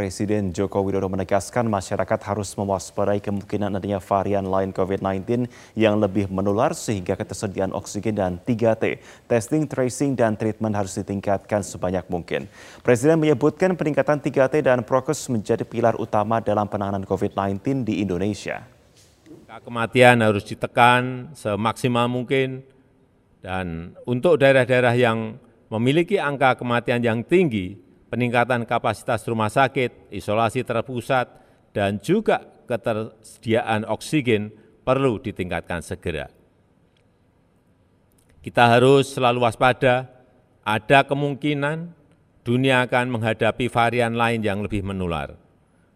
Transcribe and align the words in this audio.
Presiden 0.00 0.48
Joko 0.56 0.80
Widodo 0.80 1.12
menegaskan 1.12 1.68
masyarakat 1.68 2.24
harus 2.24 2.56
mewaspadai 2.56 3.20
kemungkinan 3.20 3.76
adanya 3.76 4.00
varian 4.00 4.48
lain 4.48 4.72
COVID-19 4.72 5.44
yang 5.76 6.00
lebih 6.00 6.24
menular 6.32 6.72
sehingga 6.72 7.12
ketersediaan 7.20 7.76
oksigen 7.76 8.16
dan 8.16 8.40
3T, 8.40 8.96
testing, 9.28 9.68
tracing, 9.68 10.16
dan 10.16 10.40
treatment 10.40 10.72
harus 10.72 10.96
ditingkatkan 10.96 11.60
sebanyak 11.60 12.08
mungkin. 12.08 12.48
Presiden 12.80 13.20
menyebutkan 13.20 13.76
peningkatan 13.76 14.24
3T 14.24 14.64
dan 14.64 14.80
prokes 14.88 15.28
menjadi 15.28 15.68
pilar 15.68 15.92
utama 16.00 16.40
dalam 16.40 16.64
penanganan 16.64 17.04
COVID-19 17.04 17.84
di 17.84 18.00
Indonesia. 18.00 18.64
Kematian 19.52 20.24
harus 20.24 20.48
ditekan 20.48 21.28
semaksimal 21.36 22.08
mungkin 22.08 22.64
dan 23.44 23.92
untuk 24.08 24.40
daerah-daerah 24.40 24.96
yang 24.96 25.36
memiliki 25.68 26.16
angka 26.16 26.56
kematian 26.56 27.04
yang 27.04 27.20
tinggi, 27.20 27.89
peningkatan 28.10 28.66
kapasitas 28.66 29.22
rumah 29.30 29.48
sakit, 29.48 30.10
isolasi 30.10 30.66
terpusat, 30.66 31.30
dan 31.70 32.02
juga 32.02 32.42
ketersediaan 32.66 33.86
oksigen 33.86 34.50
perlu 34.82 35.22
ditingkatkan 35.22 35.80
segera. 35.80 36.26
Kita 38.42 38.66
harus 38.66 39.14
selalu 39.14 39.46
waspada, 39.46 40.10
ada 40.66 41.06
kemungkinan 41.06 41.92
dunia 42.42 42.82
akan 42.88 43.06
menghadapi 43.14 43.70
varian 43.70 44.18
lain 44.18 44.40
yang 44.42 44.64
lebih 44.64 44.82
menular. 44.82 45.36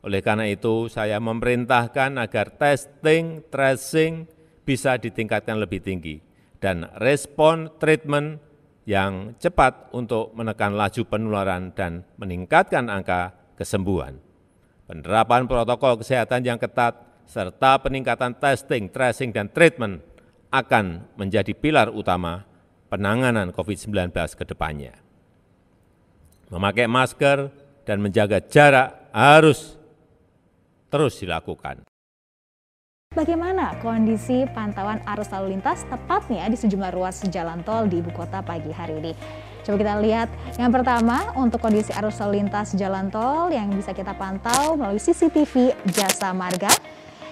Oleh 0.04 0.20
karena 0.20 0.44
itu, 0.46 0.92
saya 0.92 1.16
memerintahkan 1.16 2.20
agar 2.20 2.52
testing, 2.60 3.40
tracing 3.48 4.28
bisa 4.68 5.00
ditingkatkan 5.00 5.56
lebih 5.56 5.80
tinggi, 5.80 6.20
dan 6.60 6.84
respon 7.00 7.72
treatment 7.80 8.36
yang 8.84 9.32
cepat 9.40 9.92
untuk 9.96 10.36
menekan 10.36 10.76
laju 10.76 11.02
penularan 11.08 11.72
dan 11.72 12.04
meningkatkan 12.20 12.88
angka 12.92 13.32
kesembuhan. 13.56 14.20
Penerapan 14.84 15.48
protokol 15.48 16.04
kesehatan 16.04 16.44
yang 16.44 16.60
ketat 16.60 17.00
serta 17.24 17.80
peningkatan 17.80 18.36
testing, 18.36 18.92
tracing, 18.92 19.32
dan 19.32 19.48
treatment 19.48 20.04
akan 20.52 21.08
menjadi 21.16 21.56
pilar 21.56 21.88
utama 21.88 22.44
penanganan 22.92 23.50
COVID-19 23.50 24.12
ke 24.36 24.44
depannya. 24.44 24.94
Memakai 26.52 26.84
masker 26.84 27.48
dan 27.88 28.04
menjaga 28.04 28.44
jarak 28.44 29.08
harus 29.10 29.80
terus 30.92 31.18
dilakukan. 31.18 31.82
Bagaimana 33.14 33.78
kondisi 33.78 34.42
pantauan 34.58 34.98
arus 35.06 35.30
lalu 35.30 35.54
lintas 35.54 35.86
tepatnya 35.86 36.50
di 36.50 36.58
sejumlah 36.58 36.90
ruas 36.90 37.22
jalan 37.30 37.62
tol 37.62 37.86
di 37.86 38.02
ibu 38.02 38.10
kota 38.10 38.42
pagi 38.42 38.74
hari 38.74 38.98
ini? 38.98 39.14
Coba 39.62 39.78
kita 39.78 39.94
lihat 40.02 40.26
yang 40.58 40.74
pertama 40.74 41.30
untuk 41.38 41.62
kondisi 41.62 41.94
arus 41.94 42.18
lalu 42.18 42.42
lintas 42.42 42.74
jalan 42.74 43.14
tol 43.14 43.54
yang 43.54 43.70
bisa 43.70 43.94
kita 43.94 44.18
pantau 44.18 44.74
melalui 44.74 44.98
CCTV 44.98 45.78
Jasa 45.94 46.34
Marga. 46.34 46.74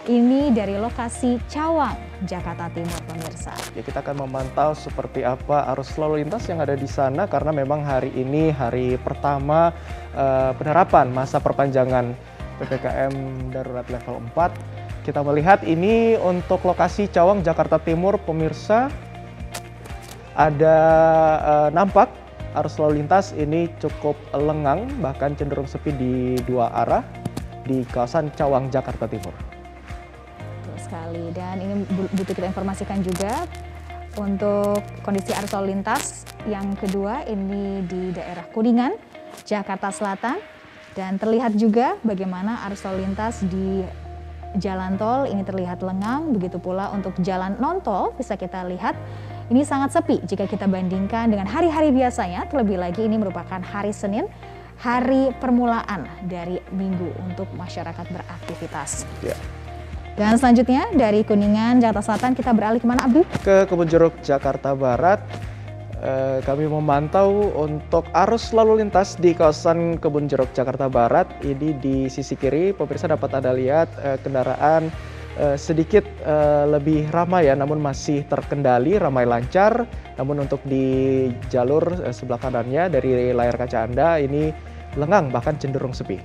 Ini 0.06 0.54
dari 0.54 0.78
lokasi 0.78 1.42
Cawang, 1.50 1.98
Jakarta 2.30 2.70
Timur, 2.70 3.02
pemirsa. 3.02 3.50
Ya, 3.74 3.82
kita 3.82 4.06
akan 4.06 4.22
memantau 4.22 4.78
seperti 4.78 5.26
apa 5.26 5.66
arus 5.74 5.98
lalu 5.98 6.22
lintas 6.22 6.46
yang 6.46 6.62
ada 6.62 6.78
di 6.78 6.86
sana 6.86 7.26
karena 7.26 7.50
memang 7.50 7.82
hari 7.82 8.14
ini 8.14 8.54
hari 8.54 9.02
pertama 9.02 9.74
uh, 10.14 10.54
penerapan 10.54 11.10
masa 11.10 11.42
perpanjangan 11.42 12.14
PPKM 12.62 13.14
darurat 13.50 13.86
level 13.90 14.22
4 14.30 14.81
kita 15.02 15.18
melihat 15.26 15.66
ini 15.66 16.14
untuk 16.14 16.62
lokasi 16.62 17.10
Cawang, 17.10 17.42
Jakarta 17.42 17.82
Timur, 17.82 18.22
pemirsa. 18.22 18.86
Ada 20.32 20.78
uh, 21.44 21.68
nampak 21.74 22.08
arus 22.56 22.80
lalu 22.80 23.02
lintas 23.02 23.34
ini 23.36 23.68
cukup 23.82 24.16
lengang, 24.32 24.88
bahkan 25.02 25.34
cenderung 25.36 25.66
sepi 25.66 25.92
di 25.92 26.14
dua 26.48 26.72
arah 26.72 27.04
di 27.66 27.84
kawasan 27.90 28.32
Cawang, 28.32 28.70
Jakarta 28.70 29.04
Timur. 29.10 29.34
Betul 30.62 30.78
sekali, 30.80 31.24
dan 31.36 31.60
ini 31.60 31.84
butuh 32.16 32.32
kita 32.32 32.48
informasikan 32.48 33.02
juga 33.04 33.44
untuk 34.16 34.80
kondisi 35.04 35.34
arus 35.36 35.52
lalu 35.52 35.76
lintas. 35.76 36.24
Yang 36.48 36.86
kedua 36.86 37.26
ini 37.28 37.84
di 37.84 38.14
daerah 38.14 38.46
Kuningan, 38.54 38.94
Jakarta 39.44 39.92
Selatan, 39.92 40.40
dan 40.92 41.16
terlihat 41.16 41.56
juga 41.56 41.96
bagaimana 42.04 42.64
arus 42.68 42.84
lalu 42.84 43.04
lintas 43.08 43.44
di 43.48 43.84
jalan 44.58 45.00
tol 45.00 45.24
ini 45.28 45.44
terlihat 45.44 45.80
lengang, 45.80 46.32
begitu 46.34 46.60
pula 46.60 46.92
untuk 46.92 47.16
jalan 47.20 47.56
non 47.60 47.80
tol 47.80 48.12
bisa 48.16 48.36
kita 48.36 48.64
lihat 48.68 48.96
ini 49.52 49.68
sangat 49.68 49.92
sepi 49.92 50.24
jika 50.24 50.48
kita 50.48 50.64
bandingkan 50.64 51.28
dengan 51.28 51.44
hari-hari 51.44 51.92
biasanya, 51.92 52.48
terlebih 52.48 52.80
lagi 52.80 53.04
ini 53.04 53.20
merupakan 53.20 53.60
hari 53.60 53.92
Senin, 53.92 54.24
hari 54.80 55.28
permulaan 55.36 56.08
dari 56.24 56.56
minggu 56.72 57.12
untuk 57.28 57.52
masyarakat 57.52 58.06
beraktivitas. 58.08 59.04
Ya. 59.20 59.36
Dan 60.12 60.36
selanjutnya 60.36 60.88
dari 60.92 61.24
Kuningan, 61.24 61.80
Jakarta 61.80 62.04
Selatan 62.04 62.36
kita 62.36 62.52
beralih 62.52 62.80
ke 62.80 62.88
mana 62.88 63.08
Abdi? 63.08 63.24
Ke 63.44 63.64
Kebun 63.64 63.88
Jeruk, 63.88 64.20
Jakarta 64.20 64.76
Barat. 64.76 65.24
Eh, 66.02 66.42
kami 66.42 66.66
memantau 66.66 67.54
untuk 67.54 68.10
arus 68.10 68.50
lalu 68.50 68.82
lintas 68.82 69.14
di 69.22 69.38
kawasan 69.38 70.02
Kebun 70.02 70.26
Jeruk 70.26 70.50
Jakarta 70.50 70.90
Barat. 70.90 71.30
Ini 71.46 71.78
di 71.78 72.10
sisi 72.10 72.34
kiri, 72.34 72.74
pemirsa 72.74 73.06
dapat 73.06 73.38
Anda 73.38 73.54
lihat 73.54 73.86
uh, 74.02 74.18
kendaraan 74.18 74.90
uh, 75.38 75.54
sedikit 75.54 76.02
lebih 76.66 77.06
ramai 77.14 77.46
ya, 77.46 77.54
namun 77.54 77.78
masih 77.78 78.26
terkendali, 78.26 78.98
ramai 78.98 79.30
lancar. 79.30 79.86
Namun 80.18 80.42
untuk 80.42 80.58
di 80.66 81.30
jalur 81.54 81.86
sebelah 82.10 82.42
kanannya 82.42 82.90
dari 82.90 83.30
layar 83.30 83.54
kaca 83.54 83.86
Anda 83.86 84.18
ini 84.18 84.50
lengang 84.98 85.30
bahkan 85.30 85.54
cenderung 85.54 85.94
sepi. 85.94 86.18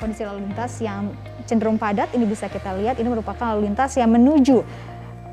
Kondisi 0.00 0.24
lalu 0.24 0.48
lintas 0.48 0.80
yang 0.80 1.12
cenderung 1.44 1.76
padat 1.76 2.08
ini 2.16 2.24
bisa 2.24 2.48
kita 2.48 2.72
lihat 2.72 2.96
ini 2.96 3.12
merupakan 3.12 3.52
lalu 3.52 3.68
lintas 3.68 4.00
yang 4.00 4.08
menuju 4.08 4.64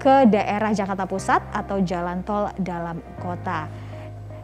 ke 0.08 0.32
daerah 0.32 0.72
Jakarta 0.72 1.04
Pusat 1.04 1.52
atau 1.52 1.84
jalan 1.84 2.24
tol 2.24 2.48
dalam 2.56 3.04
kota. 3.20 3.68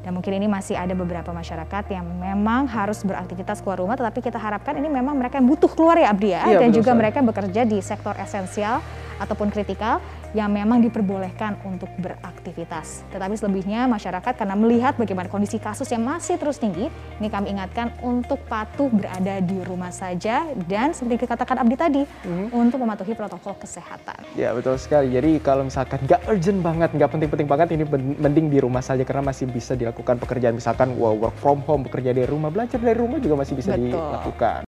Dan 0.03 0.11
mungkin 0.11 0.35
ini 0.35 0.51
masih 0.51 0.75
ada 0.75 0.91
beberapa 0.91 1.31
masyarakat 1.31 1.87
yang 1.87 2.03
memang 2.03 2.67
harus 2.67 2.99
beraktivitas 3.07 3.63
keluar 3.63 3.79
rumah, 3.79 3.95
tetapi 3.95 4.19
kita 4.19 4.35
harapkan 4.35 4.75
ini 4.75 4.91
memang 4.91 5.15
mereka 5.15 5.39
yang 5.39 5.47
butuh 5.47 5.71
keluar 5.71 5.95
ya 5.95 6.11
Abdi 6.11 6.35
ya, 6.35 6.43
iya, 6.43 6.59
dan 6.59 6.75
juga 6.75 6.91
mereka 6.91 7.23
bekerja 7.23 7.63
di 7.63 7.79
sektor 7.79 8.11
esensial 8.19 8.83
ataupun 9.23 9.47
kritikal 9.47 10.03
yang 10.35 10.49
memang 10.51 10.81
diperbolehkan 10.83 11.61
untuk 11.63 11.87
beraktivitas. 12.01 13.07
Tetapi 13.13 13.37
selebihnya 13.37 13.85
masyarakat 13.87 14.33
karena 14.35 14.57
melihat 14.57 14.97
bagaimana 14.99 15.29
kondisi 15.29 15.61
kasus 15.61 15.87
yang 15.93 16.03
masih 16.03 16.35
terus 16.35 16.59
tinggi, 16.59 16.89
ini 17.21 17.27
kami 17.29 17.53
ingatkan 17.53 17.93
untuk 18.03 18.41
patuh 18.49 18.89
berada 18.91 19.39
di 19.39 19.57
rumah 19.63 19.93
saja 19.93 20.49
dan 20.67 20.91
seperti 20.91 21.23
dikatakan 21.23 21.61
Abdi 21.61 21.75
tadi, 21.77 22.03
mm-hmm. 22.03 22.51
untuk 22.51 22.81
mematuhi 22.81 23.13
protokol 23.13 23.55
kesehatan. 23.61 24.25
Ya 24.33 24.51
betul 24.51 24.75
sekali, 24.81 25.13
jadi 25.13 25.37
kalau 25.39 25.69
misalkan 25.69 26.01
nggak 26.03 26.27
urgent 26.27 26.59
banget, 26.65 26.89
nggak 26.97 27.09
penting-penting 27.13 27.47
banget, 27.47 27.67
ini 27.77 27.83
mending 28.17 28.49
di 28.49 28.59
rumah 28.59 28.81
saja 28.81 29.05
karena 29.05 29.29
masih 29.29 29.45
bisa 29.47 29.77
dilakukan 29.77 30.17
pekerjaan 30.17 30.57
misalkan 30.57 30.97
work 30.97 31.37
from 31.37 31.61
home, 31.63 31.85
bekerja 31.85 32.11
dari 32.11 32.25
rumah, 32.25 32.49
belajar 32.49 32.81
dari 32.81 32.97
rumah 32.97 33.21
juga 33.21 33.45
masih 33.45 33.53
bisa 33.53 33.77
betul. 33.77 33.93
dilakukan. 33.93 34.72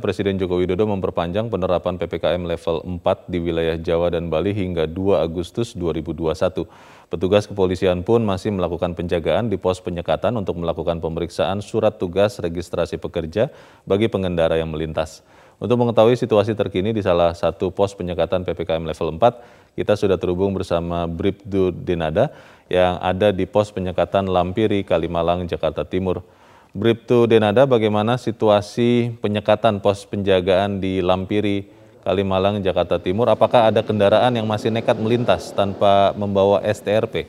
Presiden 0.00 0.40
Joko 0.40 0.56
Widodo 0.56 0.88
memperpanjang 0.88 1.52
penerapan 1.52 2.00
PPKM 2.00 2.42
level 2.48 2.82
4 3.04 3.28
di 3.28 3.38
wilayah 3.38 3.76
Jawa 3.76 4.10
dan 4.10 4.32
Bali 4.32 4.56
hingga 4.56 4.88
2 4.88 5.20
Agustus 5.20 5.76
2021. 5.76 6.66
Petugas 7.12 7.44
kepolisian 7.44 8.00
pun 8.00 8.24
masih 8.24 8.50
melakukan 8.50 8.96
penjagaan 8.96 9.52
di 9.52 9.60
pos 9.60 9.78
penyekatan 9.84 10.32
untuk 10.40 10.56
melakukan 10.56 10.98
pemeriksaan 10.98 11.60
surat 11.60 12.00
tugas 12.00 12.40
registrasi 12.40 12.96
pekerja 12.96 13.52
bagi 13.84 14.08
pengendara 14.08 14.56
yang 14.56 14.72
melintas. 14.72 15.20
Untuk 15.60 15.76
mengetahui 15.76 16.16
situasi 16.16 16.56
terkini 16.56 16.96
di 16.96 17.04
salah 17.04 17.36
satu 17.36 17.68
pos 17.68 17.92
penyekatan 17.92 18.48
PPKM 18.48 18.80
level 18.80 19.20
4, 19.20 19.76
kita 19.76 19.92
sudah 19.92 20.16
terhubung 20.16 20.56
bersama 20.56 21.04
Bribdu 21.04 21.68
Denada 21.68 22.32
yang 22.72 22.96
ada 23.04 23.28
di 23.28 23.44
pos 23.44 23.68
penyekatan 23.68 24.24
Lampiri, 24.24 24.80
Kalimalang, 24.80 25.44
Jakarta 25.44 25.84
Timur. 25.84 26.24
Bribtu 26.70 27.26
Denada, 27.26 27.66
bagaimana 27.66 28.14
situasi 28.14 29.10
penyekatan 29.18 29.82
pos 29.82 30.06
penjagaan 30.06 30.78
di 30.78 31.02
Lampiri, 31.02 31.66
Kalimalang, 32.06 32.62
Jakarta 32.62 32.94
Timur? 33.02 33.26
Apakah 33.26 33.74
ada 33.74 33.82
kendaraan 33.82 34.30
yang 34.38 34.46
masih 34.46 34.70
nekat 34.70 34.94
melintas 34.94 35.50
tanpa 35.50 36.14
membawa 36.14 36.62
STRP? 36.62 37.26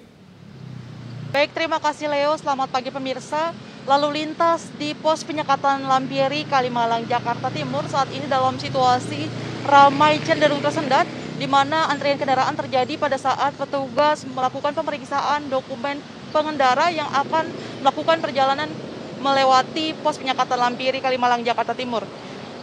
Baik, 1.34 1.58
terima 1.58 1.82
kasih 1.82 2.06
Leo. 2.14 2.38
Selamat 2.38 2.70
pagi 2.70 2.94
pemirsa. 2.94 3.50
Lalu 3.90 4.22
lintas 4.22 4.70
di 4.78 4.94
pos 4.94 5.26
penyekatan 5.26 5.90
Lampiri, 5.90 6.46
Kalimalang, 6.46 7.10
Jakarta 7.10 7.50
Timur 7.50 7.82
saat 7.90 8.14
ini 8.14 8.30
dalam 8.30 8.62
situasi 8.62 9.26
ramai 9.66 10.22
cenderung 10.22 10.62
tersendat 10.62 11.10
di 11.42 11.50
mana 11.50 11.90
antrian 11.90 12.22
kendaraan 12.22 12.54
terjadi 12.54 12.94
pada 12.94 13.18
saat 13.18 13.58
petugas 13.58 14.22
melakukan 14.22 14.78
pemeriksaan 14.78 15.50
dokumen 15.50 15.98
pengendara 16.30 16.94
yang 16.94 17.10
akan 17.10 17.50
melakukan 17.82 18.22
perjalanan 18.22 18.70
melewati 19.22 19.94
pos 20.02 20.18
penyekatan 20.18 20.58
Lampiri, 20.58 20.98
Kalimalang, 20.98 21.46
Jakarta 21.46 21.78
Timur. 21.78 22.04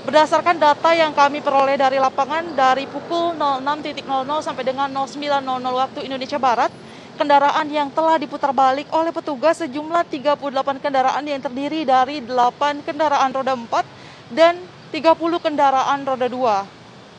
Berdasarkan 0.02 0.58
data 0.58 0.90
yang 0.96 1.12
kami 1.14 1.38
peroleh 1.38 1.78
dari 1.78 2.00
lapangan 2.00 2.56
dari 2.56 2.88
pukul 2.90 3.36
06.00 3.38 4.02
sampai 4.40 4.64
dengan 4.66 4.88
09.00 4.90 5.62
waktu 5.62 5.98
Indonesia 6.08 6.40
Barat, 6.40 6.72
kendaraan 7.20 7.66
yang 7.68 7.90
telah 7.92 8.16
diputar 8.16 8.54
balik 8.54 8.88
oleh 8.94 9.12
petugas 9.12 9.60
sejumlah 9.60 10.06
38 10.06 10.38
kendaraan 10.80 11.24
yang 11.26 11.42
terdiri 11.42 11.82
dari 11.84 12.24
8 12.24 12.86
kendaraan 12.86 13.30
roda 13.34 13.52
4 13.52 14.32
dan 14.32 14.56
30 14.94 15.44
kendaraan 15.44 16.00
roda 16.06 16.26
2. 16.30 16.77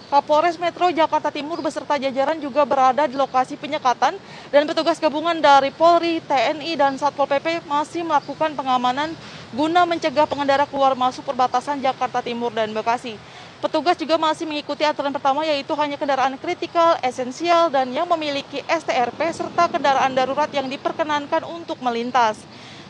Kapolres 0.10 0.58
Metro 0.58 0.90
Jakarta 0.90 1.30
Timur 1.30 1.62
beserta 1.62 1.94
jajaran 1.94 2.42
juga 2.42 2.66
berada 2.66 3.06
di 3.06 3.14
lokasi 3.14 3.54
penyekatan 3.54 4.18
dan 4.50 4.66
petugas 4.66 4.98
gabungan 4.98 5.38
dari 5.38 5.70
Polri, 5.70 6.18
TNI, 6.26 6.74
dan 6.74 6.98
Satpol 6.98 7.30
PP 7.30 7.62
masih 7.70 8.02
melakukan 8.02 8.58
pengamanan 8.58 9.14
guna 9.54 9.86
mencegah 9.86 10.26
pengendara 10.26 10.66
keluar 10.66 10.98
masuk 10.98 11.30
perbatasan 11.30 11.78
Jakarta 11.78 12.26
Timur 12.26 12.50
dan 12.50 12.74
Bekasi. 12.74 13.22
Petugas 13.62 14.02
juga 14.02 14.18
masih 14.18 14.50
mengikuti 14.50 14.82
aturan 14.82 15.14
pertama 15.14 15.46
yaitu 15.46 15.78
hanya 15.78 15.94
kendaraan 15.94 16.42
kritikal, 16.42 16.98
esensial, 17.06 17.70
dan 17.70 17.94
yang 17.94 18.10
memiliki 18.10 18.66
STRP 18.66 19.30
serta 19.30 19.70
kendaraan 19.70 20.18
darurat 20.18 20.50
yang 20.50 20.66
diperkenankan 20.66 21.46
untuk 21.46 21.78
melintas. 21.86 22.42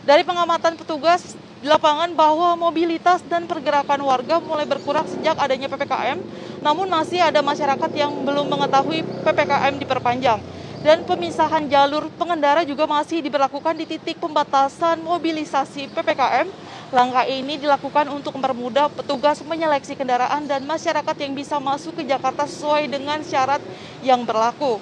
Dari 0.08 0.24
pengamatan 0.24 0.80
petugas 0.80 1.36
di 1.60 1.68
lapangan 1.68 2.16
bahwa 2.16 2.56
mobilitas 2.56 3.20
dan 3.28 3.44
pergerakan 3.44 4.00
warga 4.00 4.40
mulai 4.40 4.64
berkurang 4.64 5.04
sejak 5.04 5.36
adanya 5.36 5.68
PPKM, 5.68 6.24
namun 6.60 6.88
masih 6.92 7.24
ada 7.24 7.40
masyarakat 7.40 7.92
yang 7.96 8.12
belum 8.24 8.48
mengetahui 8.48 9.04
PPKM 9.24 9.74
diperpanjang. 9.80 10.40
Dan 10.80 11.04
pemisahan 11.04 11.68
jalur 11.68 12.08
pengendara 12.16 12.64
juga 12.64 12.88
masih 12.88 13.20
diberlakukan 13.20 13.76
di 13.76 13.84
titik 13.84 14.16
pembatasan 14.16 15.04
mobilisasi 15.04 15.92
PPKM 15.92 16.48
Langkah 16.90 17.22
ini 17.30 17.62
dilakukan 17.62 18.10
untuk 18.10 18.34
mempermudah 18.42 18.90
petugas 18.90 19.38
menyeleksi 19.46 19.94
kendaraan 19.94 20.50
dan 20.50 20.66
masyarakat 20.66 21.14
yang 21.22 21.38
bisa 21.38 21.62
masuk 21.62 22.02
ke 22.02 22.04
Jakarta 22.10 22.50
sesuai 22.50 22.90
dengan 22.90 23.22
syarat 23.22 23.62
yang 24.02 24.26
berlaku. 24.26 24.82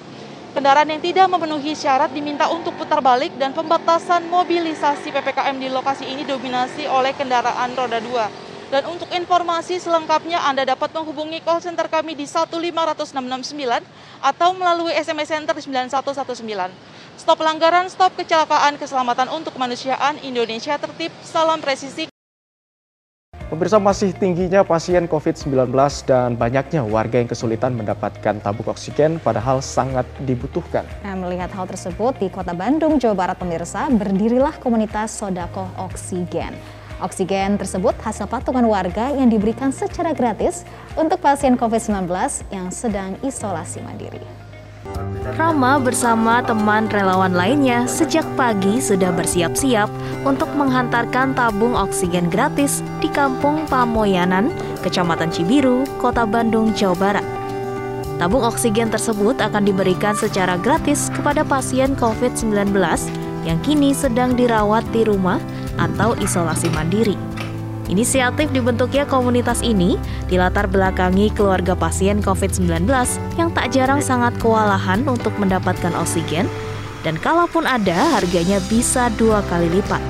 Kendaraan 0.56 0.88
yang 0.88 1.04
tidak 1.04 1.28
memenuhi 1.28 1.76
syarat 1.76 2.08
diminta 2.08 2.48
untuk 2.48 2.72
putar 2.80 3.04
balik 3.04 3.36
dan 3.36 3.52
pembatasan 3.52 4.24
mobilisasi 4.24 5.12
PPKM 5.12 5.60
di 5.60 5.68
lokasi 5.68 6.08
ini 6.08 6.24
dominasi 6.24 6.88
oleh 6.88 7.12
kendaraan 7.12 7.76
roda 7.76 8.00
2. 8.00 8.47
Dan 8.68 8.84
untuk 8.84 9.08
informasi 9.08 9.80
selengkapnya 9.80 10.44
Anda 10.44 10.68
dapat 10.68 10.92
menghubungi 10.92 11.40
call 11.40 11.64
center 11.64 11.88
kami 11.88 12.12
di 12.12 12.28
15669 12.28 13.80
atau 14.20 14.52
melalui 14.52 14.92
SMS 14.92 15.32
Center 15.32 15.56
9119. 15.56 16.68
Stop 17.16 17.40
pelanggaran, 17.40 17.88
stop 17.88 18.12
kecelakaan, 18.12 18.76
keselamatan 18.76 19.32
untuk 19.32 19.56
kemanusiaan, 19.56 20.20
Indonesia 20.20 20.76
tertib, 20.76 21.08
salam 21.24 21.64
presisi. 21.64 22.12
Pemirsa 23.48 23.80
masih 23.80 24.12
tingginya 24.12 24.60
pasien 24.60 25.08
COVID-19 25.08 25.72
dan 26.04 26.36
banyaknya 26.36 26.84
warga 26.84 27.16
yang 27.16 27.32
kesulitan 27.32 27.72
mendapatkan 27.72 28.44
tabung 28.44 28.68
oksigen 28.68 29.16
padahal 29.24 29.64
sangat 29.64 30.04
dibutuhkan. 30.28 30.84
Nah, 31.00 31.16
melihat 31.16 31.48
hal 31.56 31.64
tersebut 31.64 32.20
di 32.20 32.28
kota 32.28 32.52
Bandung, 32.52 33.00
Jawa 33.00 33.16
Barat 33.16 33.40
pemirsa, 33.40 33.88
berdirilah 33.88 34.60
komunitas 34.60 35.16
Sodako 35.16 35.64
Oksigen. 35.80 36.77
Oksigen 36.98 37.54
tersebut 37.62 37.94
hasil 38.02 38.26
patungan 38.26 38.66
warga 38.66 39.14
yang 39.14 39.30
diberikan 39.30 39.70
secara 39.70 40.10
gratis 40.10 40.66
untuk 40.98 41.22
pasien 41.22 41.54
COVID-19 41.54 42.10
yang 42.50 42.74
sedang 42.74 43.14
isolasi 43.22 43.78
mandiri. 43.86 44.18
Rama 45.38 45.78
bersama 45.78 46.42
teman 46.42 46.90
relawan 46.90 47.36
lainnya 47.36 47.86
sejak 47.86 48.24
pagi 48.34 48.82
sudah 48.82 49.14
bersiap-siap 49.14 49.86
untuk 50.26 50.50
menghantarkan 50.58 51.38
tabung 51.38 51.78
oksigen 51.78 52.26
gratis 52.32 52.82
di 52.98 53.06
Kampung 53.12 53.68
Pamoyanan, 53.70 54.50
Kecamatan 54.82 55.30
Cibiru, 55.30 55.86
Kota 56.02 56.26
Bandung, 56.26 56.74
Jawa 56.74 56.96
Barat. 56.98 57.26
Tabung 58.18 58.42
oksigen 58.42 58.90
tersebut 58.90 59.38
akan 59.38 59.62
diberikan 59.62 60.18
secara 60.18 60.58
gratis 60.58 61.06
kepada 61.14 61.46
pasien 61.46 61.94
COVID-19 61.94 62.74
yang 63.46 63.58
kini 63.62 63.94
sedang 63.94 64.34
dirawat 64.34 64.82
di 64.90 65.06
rumah 65.06 65.38
atau 65.78 66.18
isolasi 66.18 66.68
mandiri. 66.74 67.14
Inisiatif 67.88 68.52
dibentuknya 68.52 69.08
komunitas 69.08 69.64
ini 69.64 69.96
dilatar 70.28 70.68
belakangi 70.68 71.32
keluarga 71.32 71.72
pasien 71.72 72.20
COVID-19 72.20 72.84
yang 73.40 73.48
tak 73.56 73.72
jarang 73.72 74.04
sangat 74.04 74.36
kewalahan 74.36 75.00
untuk 75.08 75.32
mendapatkan 75.40 75.96
oksigen 75.96 76.44
dan 77.00 77.16
kalaupun 77.16 77.64
ada 77.64 78.20
harganya 78.20 78.60
bisa 78.68 79.08
dua 79.16 79.40
kali 79.48 79.72
lipat. 79.72 80.04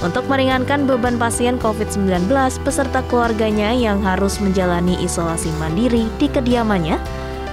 Untuk 0.00 0.26
meringankan 0.26 0.88
beban 0.88 1.20
pasien 1.20 1.60
COVID-19 1.60 2.26
beserta 2.64 3.04
keluarganya 3.06 3.70
yang 3.70 4.00
harus 4.00 4.40
menjalani 4.40 4.96
isolasi 5.04 5.52
mandiri 5.60 6.08
di 6.16 6.26
kediamannya, 6.26 6.96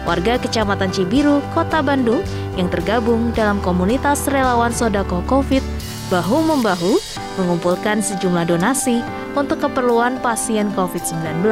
warga 0.07 0.39
Kecamatan 0.39 0.89
Cibiru, 0.95 1.43
Kota 1.51 1.83
Bandung 1.83 2.23
yang 2.55 2.71
tergabung 2.71 3.35
dalam 3.35 3.59
komunitas 3.59 4.31
relawan 4.31 4.71
Sodako 4.71 5.21
COVID 5.27 5.61
bahu-membahu 6.07 6.95
mengumpulkan 7.37 8.01
sejumlah 8.01 8.49
donasi 8.49 9.05
untuk 9.37 9.61
keperluan 9.63 10.17
pasien 10.19 10.73
COVID-19 10.73 11.45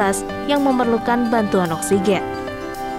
yang 0.50 0.66
memerlukan 0.66 1.30
bantuan 1.30 1.70
oksigen. 1.70 2.22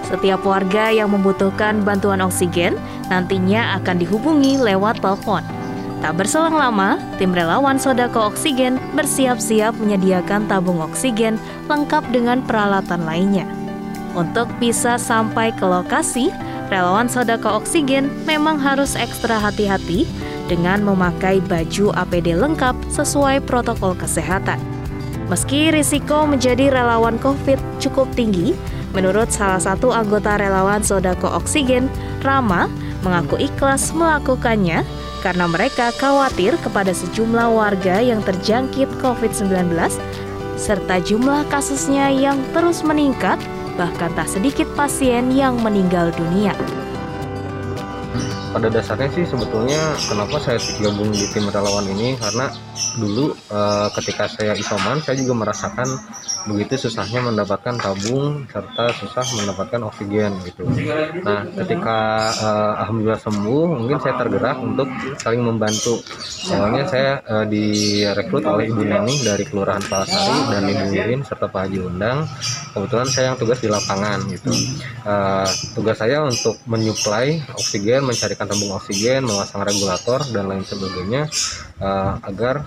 Setiap 0.08 0.40
warga 0.40 0.88
yang 0.88 1.12
membutuhkan 1.12 1.84
bantuan 1.84 2.24
oksigen 2.24 2.80
nantinya 3.12 3.76
akan 3.76 4.00
dihubungi 4.00 4.56
lewat 4.56 5.04
telepon. 5.04 5.44
Tak 5.98 6.14
berselang 6.14 6.54
lama, 6.54 6.96
tim 7.18 7.34
relawan 7.34 7.76
Sodako 7.76 8.30
Oksigen 8.30 8.78
bersiap-siap 8.94 9.74
menyediakan 9.82 10.46
tabung 10.46 10.78
oksigen 10.78 11.36
lengkap 11.66 12.06
dengan 12.14 12.38
peralatan 12.40 13.02
lainnya. 13.02 13.44
Untuk 14.14 14.46
bisa 14.62 14.94
sampai 14.94 15.50
ke 15.52 15.66
lokasi, 15.66 16.30
relawan 16.68 17.08
Sodako 17.08 17.60
Oksigen 17.60 18.08
memang 18.24 18.60
harus 18.60 18.96
ekstra 18.96 19.40
hati-hati 19.40 20.04
dengan 20.48 20.80
memakai 20.84 21.44
baju 21.44 21.92
APD 21.92 22.36
lengkap 22.36 22.76
sesuai 22.92 23.44
protokol 23.44 23.92
kesehatan. 23.96 24.60
Meski 25.28 25.68
risiko 25.68 26.24
menjadi 26.24 26.72
relawan 26.72 27.20
COVID 27.20 27.60
cukup 27.84 28.08
tinggi, 28.16 28.56
menurut 28.96 29.28
salah 29.28 29.60
satu 29.60 29.92
anggota 29.92 30.40
relawan 30.40 30.80
Sodako 30.80 31.28
Oksigen, 31.36 31.92
Rama, 32.24 32.72
mengaku 33.04 33.36
ikhlas 33.36 33.92
melakukannya 33.92 34.84
karena 35.20 35.44
mereka 35.50 35.92
khawatir 36.00 36.56
kepada 36.64 36.94
sejumlah 36.96 37.52
warga 37.52 38.00
yang 38.00 38.24
terjangkit 38.24 38.88
COVID-19 39.04 39.76
serta 40.58 40.98
jumlah 40.98 41.46
kasusnya 41.46 42.10
yang 42.10 42.40
terus 42.50 42.82
meningkat, 42.82 43.38
bahkan 43.78 44.10
tak 44.18 44.26
sedikit 44.26 44.66
pasien 44.74 45.30
yang 45.30 45.54
meninggal 45.62 46.10
dunia 46.18 46.50
pada 48.58 48.74
dasarnya 48.74 49.06
sih 49.14 49.22
sebetulnya 49.22 49.78
kenapa 50.10 50.42
saya 50.42 50.58
gabung 50.82 51.14
di 51.14 51.30
tim 51.30 51.46
relawan 51.46 51.86
ini 51.94 52.18
karena 52.18 52.50
dulu 52.98 53.30
e, 53.30 53.60
ketika 53.94 54.26
saya 54.26 54.58
isoman 54.58 54.98
saya 54.98 55.14
juga 55.14 55.46
merasakan 55.46 55.86
begitu 56.50 56.88
susahnya 56.88 57.22
mendapatkan 57.22 57.78
tabung 57.78 58.50
serta 58.50 58.90
susah 58.98 59.22
mendapatkan 59.38 59.78
oksigen 59.86 60.42
gitu. 60.42 60.66
Nah 61.22 61.46
ketika 61.54 61.98
e, 62.34 62.48
alhamdulillah 62.82 63.22
sembuh 63.22 63.66
mungkin 63.78 63.98
saya 64.02 64.14
tergerak 64.18 64.56
untuk 64.58 64.88
saling 65.22 65.42
membantu. 65.46 66.02
Awalnya 66.50 66.82
saya 66.90 67.12
e, 67.22 67.34
direkrut 67.46 68.42
oleh 68.42 68.74
Ibu 68.74 68.82
Neni 68.82 69.22
dari 69.22 69.46
Kelurahan 69.46 69.86
Palasari 69.86 70.50
dan 70.50 70.66
Ibu 70.66 70.84
Wirin 70.90 71.20
serta 71.22 71.46
Pak 71.46 71.68
Haji 71.68 71.78
Undang. 71.78 72.26
Kebetulan 72.74 73.06
saya 73.06 73.24
yang 73.30 73.38
tugas 73.38 73.62
di 73.62 73.68
lapangan 73.70 74.18
gitu. 74.34 74.50
E, 75.06 75.14
tugas 75.78 75.94
saya 76.00 76.26
untuk 76.26 76.58
menyuplai 76.66 77.38
oksigen 77.54 78.02
mencari 78.02 78.38
menyediakan 78.38 78.47
tabung 78.48 78.72
oksigen, 78.74 79.28
memasang 79.28 79.62
regulator 79.62 80.24
dan 80.32 80.48
lain 80.48 80.64
sebagainya 80.64 81.28
uh, 81.78 82.16
agar 82.24 82.64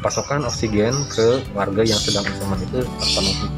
pasokan 0.00 0.48
oksigen 0.48 0.96
ke 1.12 1.44
warga 1.52 1.84
yang 1.84 2.00
sedang 2.00 2.24
isoman 2.24 2.58
itu 2.64 2.80
terpenuhi. 2.82 3.48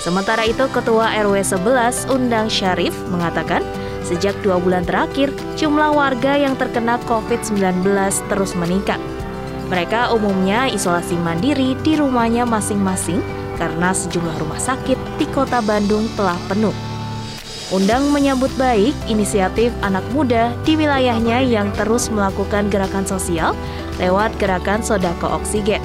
Sementara 0.00 0.48
itu, 0.48 0.64
Ketua 0.72 1.12
RW 1.12 1.44
11 1.44 2.08
Undang 2.08 2.48
Syarif 2.48 2.96
mengatakan, 3.12 3.60
sejak 4.00 4.32
dua 4.40 4.56
bulan 4.56 4.88
terakhir, 4.88 5.28
jumlah 5.60 5.92
warga 5.92 6.40
yang 6.40 6.56
terkena 6.56 6.96
COVID-19 7.04 7.84
terus 8.32 8.56
meningkat. 8.56 8.96
Mereka 9.68 10.10
umumnya 10.16 10.66
isolasi 10.72 11.20
mandiri 11.20 11.76
di 11.84 12.00
rumahnya 12.00 12.48
masing-masing 12.48 13.20
karena 13.60 13.92
sejumlah 13.92 14.40
rumah 14.40 14.58
sakit 14.58 14.96
di 15.20 15.28
kota 15.28 15.60
Bandung 15.60 16.08
telah 16.16 16.40
penuh. 16.48 16.89
Undang 17.70 18.10
menyambut 18.10 18.50
baik 18.58 18.90
inisiatif 19.06 19.70
anak 19.86 20.02
muda 20.10 20.50
di 20.66 20.74
wilayahnya 20.74 21.38
yang 21.46 21.70
terus 21.78 22.10
melakukan 22.10 22.66
gerakan 22.66 23.06
sosial 23.06 23.54
lewat 24.02 24.34
gerakan 24.42 24.82
Sodako 24.82 25.38
Oksigen. 25.38 25.78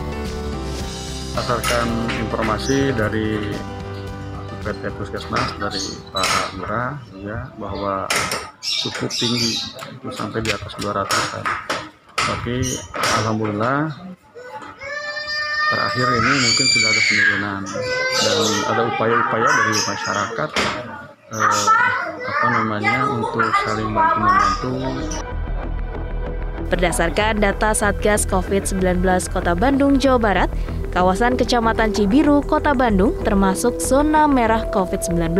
Berdasarkan 1.38 1.86
informasi 2.25 2.89
dari 2.89 3.38
PT 4.65 4.82
Puskesmas 4.98 5.54
dari 5.62 5.84
Pak 6.10 6.58
Mira 6.58 6.98
ya 7.22 7.54
bahwa 7.62 8.10
cukup 8.65 9.13
tinggi 9.13 9.54
itu 9.94 10.10
sampai 10.10 10.42
di 10.42 10.50
atas 10.50 10.74
200 10.82 11.06
kan. 11.06 11.46
Tapi 12.18 12.65
alhamdulillah 13.22 13.94
terakhir 15.70 16.08
ini 16.18 16.34
mungkin 16.50 16.65
sudah 16.65 16.89
ada 16.89 17.01
penurunan 17.06 17.62
dan 18.18 18.38
ada 18.74 18.82
upaya-upaya 18.89 19.50
dari 19.54 19.75
masyarakat 19.86 20.50
eh, 21.34 21.65
apa 22.25 22.48
namanya 22.53 23.10
untuk 23.10 23.50
saling 23.65 23.89
bantu-membantu. 23.89 24.74
Berdasarkan 26.65 27.46
data 27.46 27.77
Satgas 27.77 28.25
COVID-19 28.25 29.05
Kota 29.29 29.53
Bandung, 29.53 30.01
Jawa 30.01 30.17
Barat, 30.17 30.50
kawasan 30.94 31.38
Kecamatan 31.38 31.94
Cibiru, 31.94 32.41
Kota 32.41 32.74
Bandung 32.74 33.13
termasuk 33.22 33.77
zona 33.77 34.25
merah 34.25 34.65
COVID-19. 34.74 35.38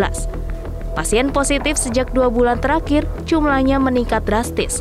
Pasien 0.96 1.28
positif 1.34 1.76
sejak 1.76 2.16
dua 2.16 2.32
bulan 2.32 2.62
terakhir 2.62 3.04
jumlahnya 3.28 3.82
meningkat 3.82 4.24
drastis. 4.24 4.80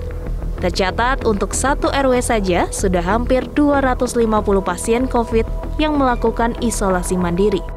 Tercatat 0.63 1.27
untuk 1.27 1.53
satu 1.53 1.91
RW 1.91 2.23
saja 2.23 2.71
sudah 2.71 3.03
hampir 3.03 3.45
250 3.53 4.25
pasien 4.63 5.05
COVID 5.11 5.45
yang 5.83 5.99
melakukan 5.99 6.55
isolasi 6.63 7.19
mandiri 7.19 7.74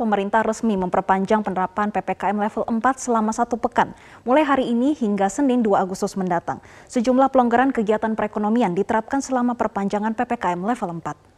pemerintah 0.00 0.40
resmi 0.40 0.80
memperpanjang 0.80 1.44
penerapan 1.44 1.92
PPKM 1.92 2.40
level 2.40 2.64
4 2.64 2.80
selama 2.96 3.36
satu 3.36 3.60
pekan, 3.60 3.92
mulai 4.24 4.48
hari 4.48 4.72
ini 4.72 4.96
hingga 4.96 5.28
Senin 5.28 5.60
2 5.60 5.76
Agustus 5.76 6.16
mendatang. 6.16 6.64
Sejumlah 6.88 7.28
pelonggaran 7.28 7.68
kegiatan 7.68 8.16
perekonomian 8.16 8.72
diterapkan 8.72 9.20
selama 9.20 9.60
perpanjangan 9.60 10.16
PPKM 10.16 10.64
level 10.64 11.04
4. 11.04 11.30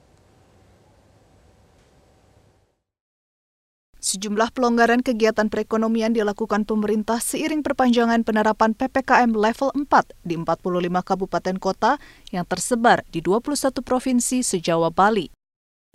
Sejumlah 4.03 4.51
pelonggaran 4.51 4.99
kegiatan 4.99 5.47
perekonomian 5.47 6.11
dilakukan 6.11 6.67
pemerintah 6.67 7.23
seiring 7.23 7.63
perpanjangan 7.63 8.27
penerapan 8.27 8.75
PPKM 8.75 9.31
level 9.31 9.71
4 9.75 10.27
di 10.27 10.35
45 10.39 10.59
kabupaten 11.07 11.57
kota 11.63 12.03
yang 12.35 12.43
tersebar 12.43 13.07
di 13.15 13.23
21 13.23 13.55
provinsi 13.83 14.43
sejawa 14.43 14.91
Bali. 14.91 15.42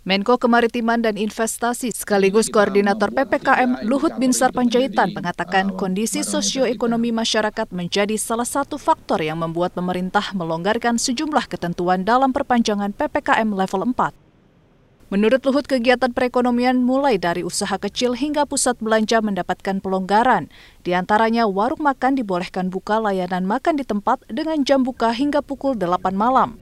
Menko 0.08 0.40
Kemaritiman 0.40 1.04
dan 1.04 1.20
Investasi 1.20 1.92
sekaligus 1.92 2.48
Koordinator 2.48 3.12
PPKM 3.12 3.84
Luhut 3.84 4.16
Binsar 4.16 4.56
Panjaitan 4.56 5.12
mengatakan 5.12 5.76
kondisi 5.76 6.24
sosioekonomi 6.24 7.12
masyarakat 7.12 7.68
menjadi 7.76 8.16
salah 8.16 8.48
satu 8.48 8.80
faktor 8.80 9.20
yang 9.20 9.36
membuat 9.36 9.76
pemerintah 9.76 10.32
melonggarkan 10.32 10.96
sejumlah 10.96 11.44
ketentuan 11.52 12.08
dalam 12.08 12.32
perpanjangan 12.32 12.96
PPKM 12.96 13.52
level 13.52 13.84
4. 13.92 15.12
Menurut 15.12 15.44
Luhut, 15.44 15.68
kegiatan 15.68 16.08
perekonomian 16.16 16.80
mulai 16.80 17.20
dari 17.20 17.44
usaha 17.44 17.76
kecil 17.76 18.16
hingga 18.16 18.48
pusat 18.48 18.80
belanja 18.80 19.20
mendapatkan 19.20 19.76
pelonggaran. 19.84 20.48
Di 20.88 20.96
antaranya 20.96 21.44
warung 21.44 21.84
makan 21.84 22.16
dibolehkan 22.16 22.72
buka 22.72 22.96
layanan 22.96 23.44
makan 23.44 23.76
di 23.76 23.84
tempat 23.84 24.24
dengan 24.32 24.64
jam 24.64 24.80
buka 24.88 25.12
hingga 25.12 25.44
pukul 25.44 25.76
8 25.76 26.16
malam. 26.16 26.56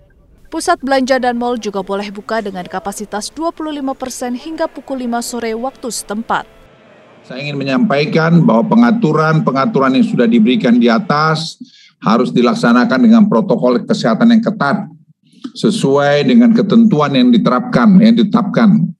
Pusat 0.57 0.89
belanja 0.89 1.21
dan 1.21 1.37
mal 1.37 1.61
juga 1.61 1.85
boleh 1.85 2.09
buka 2.09 2.41
dengan 2.41 2.65
kapasitas 2.65 3.29
25 3.29 3.77
persen 3.93 4.33
hingga 4.33 4.65
pukul 4.65 5.05
5 5.05 5.21
sore 5.21 5.53
waktu 5.53 5.85
setempat. 5.93 6.49
Saya 7.29 7.45
ingin 7.45 7.61
menyampaikan 7.61 8.41
bahwa 8.41 8.65
pengaturan-pengaturan 8.73 10.01
yang 10.01 10.09
sudah 10.09 10.25
diberikan 10.25 10.81
di 10.81 10.89
atas 10.89 11.61
harus 12.01 12.33
dilaksanakan 12.33 13.05
dengan 13.05 13.29
protokol 13.29 13.85
kesehatan 13.85 14.33
yang 14.33 14.41
ketat 14.41 14.89
sesuai 15.61 16.25
dengan 16.25 16.57
ketentuan 16.57 17.13
yang 17.13 17.29
diterapkan, 17.29 18.01
yang 18.01 18.17
ditetapkan. 18.17 18.97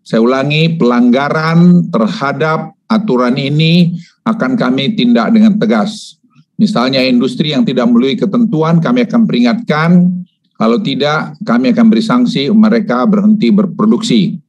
Saya 0.00 0.24
ulangi, 0.24 0.72
pelanggaran 0.80 1.92
terhadap 1.92 2.72
aturan 2.88 3.36
ini 3.36 3.92
akan 4.24 4.56
kami 4.56 4.96
tindak 4.96 5.36
dengan 5.36 5.52
tegas. 5.60 6.16
Misalnya 6.56 7.04
industri 7.04 7.52
yang 7.52 7.68
tidak 7.68 7.92
melalui 7.92 8.16
ketentuan, 8.16 8.80
kami 8.80 9.04
akan 9.04 9.28
peringatkan 9.28 10.24
kalau 10.58 10.82
tidak, 10.82 11.38
kami 11.46 11.70
akan 11.70 11.86
beri 11.86 12.02
sanksi 12.02 12.50
mereka 12.50 13.06
berhenti 13.06 13.54
berproduksi. 13.54 14.42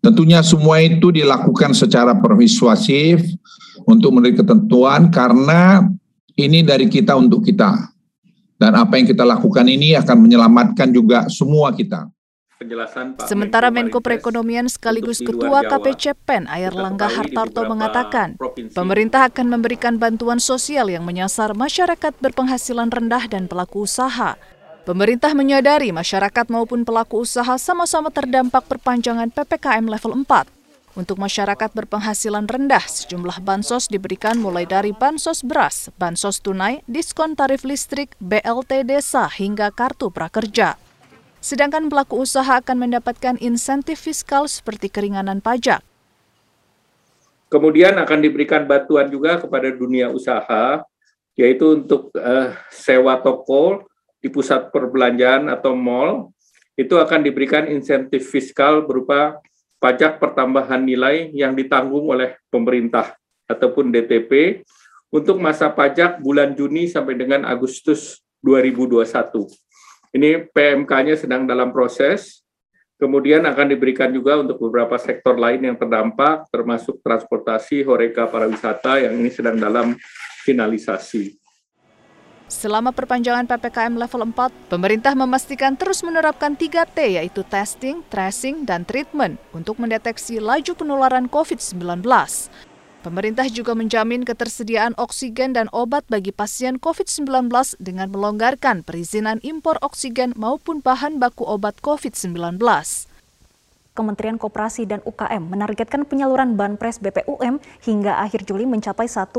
Tentunya 0.00 0.40
semua 0.40 0.80
itu 0.80 1.12
dilakukan 1.12 1.76
secara 1.76 2.16
persuasif 2.16 3.20
untuk 3.84 4.16
memberi 4.16 4.32
ketentuan 4.32 5.12
karena 5.12 5.84
ini 6.40 6.64
dari 6.64 6.88
kita 6.88 7.12
untuk 7.12 7.44
kita. 7.44 7.92
Dan 8.56 8.72
apa 8.72 8.96
yang 8.96 9.04
kita 9.12 9.28
lakukan 9.28 9.68
ini 9.68 9.92
akan 9.92 10.16
menyelamatkan 10.24 10.88
juga 10.88 11.28
semua 11.28 11.74
kita. 11.76 12.08
Sementara 13.26 13.74
Menko 13.74 13.98
Perekonomian 13.98 14.70
sekaligus 14.70 15.18
Ketua 15.18 15.66
KPC 15.66 16.14
PEN 16.14 16.46
Air 16.46 16.70
Langga 16.70 17.10
Hartarto 17.10 17.66
mengatakan, 17.66 18.38
pemerintah 18.70 19.26
akan 19.26 19.50
memberikan 19.50 19.98
bantuan 19.98 20.38
sosial 20.38 20.86
yang 20.86 21.02
menyasar 21.02 21.58
masyarakat 21.58 22.14
berpenghasilan 22.22 22.86
rendah 22.86 23.26
dan 23.26 23.50
pelaku 23.50 23.82
usaha. 23.82 24.38
Pemerintah 24.82 25.30
menyadari 25.30 25.94
masyarakat 25.94 26.50
maupun 26.50 26.82
pelaku 26.82 27.22
usaha 27.22 27.54
sama-sama 27.54 28.10
terdampak 28.10 28.66
perpanjangan 28.66 29.30
PPKM 29.30 29.86
level 29.86 30.26
4. 30.26 30.98
Untuk 30.98 31.22
masyarakat 31.22 31.70
berpenghasilan 31.70 32.50
rendah, 32.50 32.82
sejumlah 32.82 33.46
bansos 33.46 33.86
diberikan 33.86 34.42
mulai 34.42 34.66
dari 34.66 34.90
bansos 34.90 35.46
beras, 35.46 35.86
bansos 36.02 36.42
tunai, 36.42 36.82
diskon 36.90 37.38
tarif 37.38 37.62
listrik, 37.62 38.18
BLT 38.18 38.82
desa, 38.82 39.30
hingga 39.30 39.70
kartu 39.70 40.10
prakerja. 40.10 40.74
Sedangkan 41.38 41.86
pelaku 41.86 42.26
usaha 42.26 42.58
akan 42.58 42.82
mendapatkan 42.82 43.38
insentif 43.38 44.02
fiskal 44.02 44.50
seperti 44.50 44.90
keringanan 44.90 45.38
pajak. 45.38 45.86
Kemudian 47.54 48.02
akan 48.02 48.18
diberikan 48.18 48.66
bantuan 48.66 49.06
juga 49.06 49.38
kepada 49.38 49.70
dunia 49.70 50.10
usaha, 50.10 50.82
yaitu 51.38 51.78
untuk 51.78 52.10
uh, 52.18 52.50
sewa 52.74 53.22
toko, 53.22 53.91
di 54.22 54.30
pusat 54.30 54.70
perbelanjaan 54.70 55.50
atau 55.50 55.74
mall 55.74 56.30
itu 56.78 56.94
akan 56.96 57.26
diberikan 57.26 57.66
insentif 57.68 58.30
fiskal 58.30 58.86
berupa 58.86 59.42
pajak 59.82 60.22
pertambahan 60.22 60.80
nilai 60.86 61.34
yang 61.34 61.58
ditanggung 61.58 62.06
oleh 62.06 62.38
pemerintah 62.48 63.18
ataupun 63.50 63.90
DTP 63.90 64.62
untuk 65.12 65.42
masa 65.42 65.68
pajak 65.68 66.22
bulan 66.22 66.54
Juni 66.54 66.86
sampai 66.88 67.18
dengan 67.18 67.44
Agustus 67.44 68.22
2021. 68.40 69.50
Ini 70.14 70.48
PMK-nya 70.48 71.18
sedang 71.18 71.44
dalam 71.44 71.74
proses. 71.74 72.40
Kemudian 72.96 73.42
akan 73.42 73.66
diberikan 73.66 74.14
juga 74.14 74.38
untuk 74.38 74.62
beberapa 74.62 74.94
sektor 74.94 75.34
lain 75.34 75.66
yang 75.66 75.74
terdampak, 75.74 76.46
termasuk 76.54 77.02
transportasi, 77.02 77.82
horeca, 77.82 78.30
pariwisata 78.30 79.02
yang 79.02 79.18
ini 79.18 79.26
sedang 79.26 79.58
dalam 79.58 79.98
finalisasi. 80.46 81.41
Selama 82.52 82.92
perpanjangan 82.92 83.48
PPKM 83.48 83.96
level 83.96 84.28
4, 84.28 84.68
pemerintah 84.68 85.16
memastikan 85.16 85.72
terus 85.72 86.04
menerapkan 86.04 86.52
3T 86.52 87.16
yaitu 87.16 87.40
testing, 87.48 88.04
tracing, 88.12 88.68
dan 88.68 88.84
treatment 88.84 89.40
untuk 89.56 89.80
mendeteksi 89.80 90.36
laju 90.36 90.76
penularan 90.76 91.32
COVID-19. 91.32 92.04
Pemerintah 93.02 93.48
juga 93.48 93.72
menjamin 93.72 94.22
ketersediaan 94.22 94.92
oksigen 95.00 95.56
dan 95.56 95.72
obat 95.72 96.04
bagi 96.12 96.30
pasien 96.30 96.76
COVID-19 96.76 97.50
dengan 97.80 98.12
melonggarkan 98.12 98.84
perizinan 98.84 99.40
impor 99.40 99.80
oksigen 99.80 100.36
maupun 100.36 100.84
bahan 100.84 101.16
baku 101.18 101.48
obat 101.48 101.80
COVID-19. 101.80 102.60
Kementerian 103.92 104.40
Koperasi 104.40 104.88
dan 104.88 105.04
UKM 105.04 105.52
menargetkan 105.52 106.08
penyaluran 106.08 106.56
Banpres 106.56 106.96
BPUM 106.96 107.60
hingga 107.84 108.24
akhir 108.24 108.48
Juli 108.48 108.64
mencapai 108.64 109.04
1,5 109.04 109.36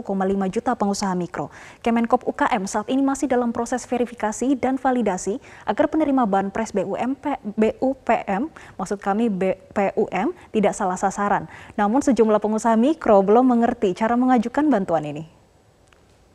juta 0.54 0.78
pengusaha 0.78 1.10
mikro. 1.18 1.50
Kemenkop 1.82 2.22
UKM 2.22 2.70
saat 2.70 2.86
ini 2.86 3.02
masih 3.02 3.26
dalam 3.26 3.50
proses 3.50 3.82
verifikasi 3.90 4.54
dan 4.54 4.78
validasi 4.78 5.42
agar 5.66 5.90
penerima 5.90 6.30
Banpres 6.30 6.70
BUM, 6.70 7.18
BUPM, 7.58 8.54
maksud 8.78 9.02
kami 9.02 9.34
BPUM, 9.34 10.38
tidak 10.54 10.78
salah 10.78 11.02
sasaran. 11.02 11.50
Namun 11.74 12.06
sejumlah 12.06 12.38
pengusaha 12.38 12.78
mikro 12.78 13.26
belum 13.26 13.50
mengerti 13.50 13.98
cara 13.98 14.14
mengajukan 14.14 14.70
bantuan 14.70 15.02
ini. 15.10 15.43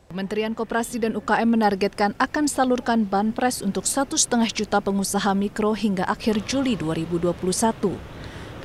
Kementerian 0.09 0.57
Koperasi 0.57 0.97
dan 0.97 1.13
UKM 1.13 1.53
menargetkan 1.53 2.17
akan 2.17 2.49
salurkan 2.49 3.05
banpres 3.05 3.61
untuk 3.61 3.85
satu 3.85 4.17
setengah 4.17 4.49
juta 4.49 4.81
pengusaha 4.81 5.37
mikro 5.37 5.77
hingga 5.77 6.01
akhir 6.09 6.49
Juli 6.49 6.73
2021. 6.73 7.29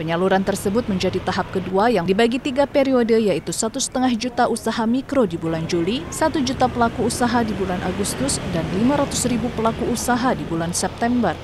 Penyaluran 0.01 0.41
tersebut 0.41 0.89
menjadi 0.89 1.21
tahap 1.21 1.53
kedua 1.53 1.93
yang 1.93 2.09
dibagi 2.09 2.41
tiga 2.41 2.65
periode 2.65 3.21
yaitu 3.21 3.53
satu 3.53 3.77
setengah 3.77 4.17
juta 4.17 4.49
usaha 4.49 4.89
mikro 4.89 5.29
di 5.29 5.37
bulan 5.37 5.69
Juli, 5.69 6.01
satu 6.09 6.41
juta 6.41 6.65
pelaku 6.65 7.13
usaha 7.13 7.45
di 7.45 7.53
bulan 7.53 7.85
Agustus, 7.85 8.41
dan 8.57 8.65
500 8.81 9.29
ribu 9.29 9.53
pelaku 9.53 9.85
usaha 9.93 10.33
di 10.33 10.49
bulan 10.49 10.73
September. 10.73 11.37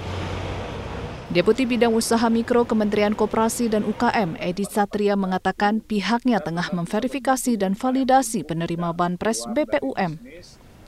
Deputi 1.31 1.63
Bidang 1.63 1.95
Usaha 1.95 2.27
Mikro 2.27 2.67
Kementerian 2.67 3.15
Koperasi 3.15 3.71
dan 3.71 3.87
UKM 3.87 4.35
Edi 4.43 4.67
Satria 4.67 5.15
mengatakan 5.15 5.79
pihaknya 5.79 6.43
tengah 6.43 6.75
memverifikasi 6.75 7.55
dan 7.55 7.79
validasi 7.79 8.43
penerima 8.43 8.91
Banpres 8.91 9.47
BPUM. 9.47 10.19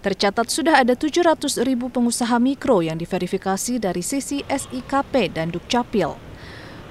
Tercatat 0.02 0.50
sudah 0.50 0.82
ada 0.82 0.98
700 0.98 1.62
ribu 1.62 1.94
pengusaha 1.94 2.42
mikro 2.42 2.82
yang 2.82 2.98
diverifikasi 2.98 3.78
dari 3.78 4.02
sisi 4.02 4.42
SIKP 4.50 5.30
dan 5.30 5.54
Dukcapil. 5.54 6.18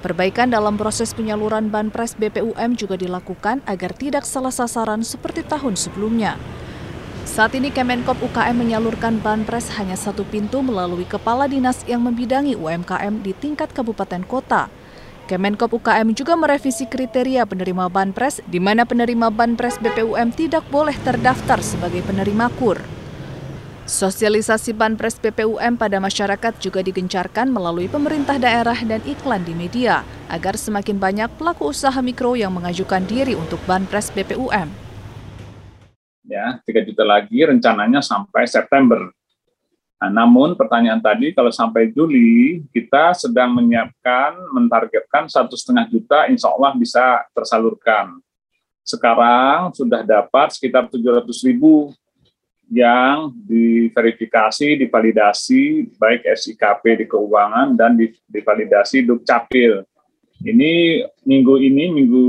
Perbaikan 0.00 0.48
dalam 0.48 0.80
proses 0.80 1.12
penyaluran 1.12 1.68
Banpres 1.68 2.16
BPUM 2.16 2.72
juga 2.80 2.96
dilakukan 2.96 3.60
agar 3.68 3.92
tidak 3.92 4.24
salah 4.24 4.48
sasaran 4.48 5.04
seperti 5.04 5.44
tahun 5.44 5.76
sebelumnya. 5.76 6.40
Saat 7.22 7.54
ini 7.54 7.70
Kemenkop 7.70 8.18
UKM 8.18 8.66
menyalurkan 8.66 9.22
banpres 9.22 9.70
hanya 9.78 9.94
satu 9.94 10.26
pintu 10.26 10.58
melalui 10.58 11.06
kepala 11.06 11.46
dinas 11.46 11.86
yang 11.86 12.02
membidangi 12.02 12.58
UMKM 12.58 13.22
di 13.22 13.30
tingkat 13.30 13.70
kabupaten 13.70 14.26
kota. 14.26 14.66
Kemenkop 15.30 15.70
UKM 15.70 16.18
juga 16.18 16.34
merevisi 16.34 16.82
kriteria 16.90 17.46
penerima 17.46 17.86
Banpres 17.86 18.42
di 18.50 18.58
mana 18.58 18.82
penerima 18.82 19.30
Banpres 19.30 19.78
BPUM 19.78 20.34
tidak 20.34 20.66
boleh 20.66 20.98
terdaftar 20.98 21.62
sebagai 21.62 22.02
penerima 22.02 22.50
KUR. 22.58 22.82
Sosialisasi 23.86 24.74
Banpres 24.74 25.22
BPUM 25.22 25.78
pada 25.78 26.02
masyarakat 26.02 26.58
juga 26.58 26.82
digencarkan 26.82 27.54
melalui 27.54 27.86
pemerintah 27.86 28.34
daerah 28.34 28.76
dan 28.82 28.98
iklan 29.06 29.46
di 29.46 29.54
media 29.54 30.02
agar 30.26 30.58
semakin 30.58 30.98
banyak 30.98 31.30
pelaku 31.38 31.70
usaha 31.70 32.02
mikro 32.02 32.34
yang 32.34 32.50
mengajukan 32.50 33.06
diri 33.06 33.38
untuk 33.38 33.62
Banpres 33.62 34.10
BPUM. 34.10 34.91
Ya, 36.22 36.62
3 36.62 36.86
juta 36.86 37.02
lagi 37.02 37.42
rencananya 37.42 37.98
sampai 37.98 38.46
September. 38.46 39.10
Nah, 40.02 40.10
namun 40.10 40.58
pertanyaan 40.58 40.98
tadi 40.98 41.30
kalau 41.30 41.54
sampai 41.54 41.94
Juli 41.94 42.62
kita 42.74 43.14
sedang 43.14 43.54
menyiapkan 43.54 44.34
mentargetkan 44.50 45.30
satu 45.30 45.54
setengah 45.54 45.86
juta, 45.86 46.26
insya 46.26 46.50
Allah 46.50 46.74
bisa 46.74 47.22
tersalurkan. 47.30 48.18
Sekarang 48.82 49.70
sudah 49.70 50.02
dapat 50.02 50.50
sekitar 50.58 50.90
700 50.90 51.46
ribu 51.46 51.94
yang 52.66 53.30
diverifikasi, 53.46 54.80
divalidasi 54.82 55.94
baik 55.94 56.26
SIKP 56.34 57.04
di 57.04 57.06
keuangan 57.06 57.78
dan 57.78 57.94
divalidasi 58.26 59.06
Dukcapil. 59.06 59.86
Ini 60.42 61.06
minggu 61.22 61.54
ini, 61.62 61.94
minggu 61.94 62.24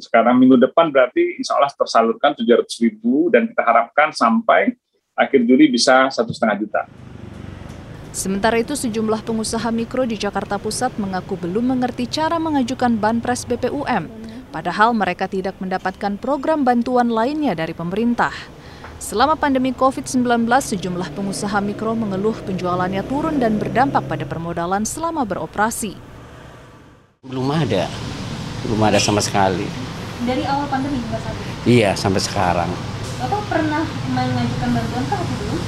sekarang 0.00 0.40
minggu 0.40 0.56
depan 0.56 0.88
berarti 0.88 1.36
insya 1.36 1.60
Allah 1.60 1.68
tersalurkan 1.68 2.32
700 2.32 2.64
ribu 2.80 3.28
dan 3.28 3.44
kita 3.44 3.60
harapkan 3.60 4.08
sampai 4.08 4.72
akhir 5.12 5.44
Juli 5.44 5.68
bisa 5.68 6.08
satu 6.08 6.32
setengah 6.32 6.56
juta. 6.64 6.82
Sementara 8.12 8.56
itu, 8.60 8.72
sejumlah 8.72 9.24
pengusaha 9.24 9.68
mikro 9.68 10.04
di 10.08 10.16
Jakarta 10.16 10.56
Pusat 10.56 10.96
mengaku 11.00 11.36
belum 11.36 11.76
mengerti 11.76 12.08
cara 12.08 12.40
mengajukan 12.40 12.96
Banpres 12.96 13.44
BPUM, 13.44 14.08
padahal 14.52 14.96
mereka 14.96 15.28
tidak 15.28 15.56
mendapatkan 15.60 16.16
program 16.20 16.64
bantuan 16.64 17.08
lainnya 17.08 17.52
dari 17.52 17.72
pemerintah. 17.76 18.32
Selama 19.00 19.36
pandemi 19.36 19.72
COVID-19, 19.76 20.44
sejumlah 20.44 21.08
pengusaha 21.16 21.58
mikro 21.64 21.96
mengeluh 21.96 22.36
penjualannya 22.48 23.00
turun 23.08 23.40
dan 23.40 23.56
berdampak 23.60 24.04
pada 24.08 24.24
permodalan 24.28 24.84
selama 24.84 25.24
beroperasi. 25.24 26.11
Belum 27.22 27.46
ada, 27.54 27.86
belum 28.66 28.82
ada 28.82 28.98
sama 28.98 29.22
sekali. 29.22 29.62
Dari 30.26 30.42
awal 30.42 30.66
pandemi 30.66 30.98
hingga 30.98 31.22
saat 31.22 31.38
ini? 31.38 31.78
Iya, 31.78 31.94
sampai 31.94 32.18
sekarang. 32.18 32.66
Bapak 33.22 33.46
pernah 33.46 33.86
mengajukan 34.10 34.68
bantuan 34.74 35.04
kah 35.06 35.22
atau 35.22 35.34
belum? 35.38 35.58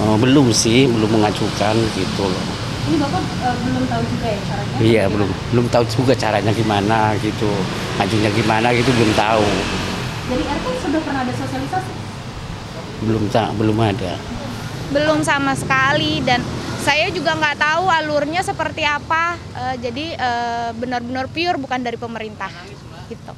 Oh, 0.00 0.16
belum 0.16 0.46
sih, 0.56 0.88
belum 0.88 1.20
mengajukan 1.20 1.76
gitu 1.76 2.24
loh. 2.24 2.46
Ini 2.88 2.96
Bapak 2.96 3.20
uh, 3.20 3.56
belum 3.60 3.84
tahu 3.92 4.02
juga 4.08 4.26
ya 4.32 4.40
caranya? 4.48 4.76
Iya, 4.80 5.04
belum 5.12 5.28
belum 5.52 5.66
tahu 5.68 5.84
juga 5.84 6.12
caranya 6.16 6.52
gimana 6.56 7.12
gitu. 7.20 7.52
Majunya 8.00 8.30
gimana 8.32 8.72
gitu 8.72 8.88
belum 8.96 9.12
tahu. 9.12 9.44
Dari 10.32 10.44
RT 10.48 10.66
sudah 10.80 11.00
pernah 11.04 11.20
ada 11.28 11.32
sosialisasi? 11.36 11.92
Belum 13.04 13.28
tak, 13.28 13.52
belum 13.60 13.76
ada. 13.76 14.16
Belum 14.96 15.20
sama 15.20 15.52
sekali 15.52 16.24
dan 16.24 16.40
saya 16.80 17.12
juga 17.12 17.36
nggak 17.36 17.56
tahu 17.60 17.84
alurnya 17.92 18.40
seperti 18.40 18.82
apa. 18.88 19.36
Uh, 19.52 19.76
jadi 19.76 20.16
uh, 20.16 20.70
benar-benar 20.74 21.28
pure 21.28 21.60
bukan 21.60 21.80
dari 21.84 22.00
pemerintah 22.00 22.48
gitu. 23.12 23.32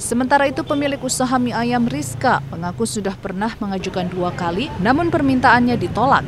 Sementara 0.00 0.48
itu 0.48 0.64
pemilik 0.64 1.00
usaha 1.00 1.36
mie 1.36 1.52
ayam 1.52 1.84
Rizka 1.84 2.40
mengaku 2.48 2.88
sudah 2.88 3.12
pernah 3.16 3.52
mengajukan 3.60 4.08
dua 4.08 4.32
kali 4.32 4.72
namun 4.80 5.12
permintaannya 5.12 5.76
ditolak. 5.76 6.24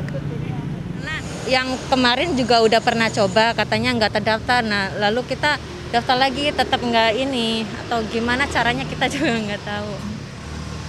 Nah, 1.05 1.19
yang 1.49 1.73
kemarin 1.89 2.37
juga 2.37 2.61
udah 2.61 2.81
pernah 2.81 3.09
coba 3.09 3.57
katanya 3.57 3.97
nggak 3.97 4.13
terdaftar. 4.21 4.61
Nah 4.61 4.93
lalu 5.01 5.25
kita 5.25 5.57
daftar 5.89 6.17
lagi 6.17 6.53
tetap 6.53 6.81
nggak 6.81 7.17
ini 7.17 7.65
atau 7.85 8.05
gimana 8.09 8.45
caranya 8.45 8.85
kita 8.85 9.09
juga 9.13 9.33
nggak 9.33 9.61
tahu. 9.65 9.93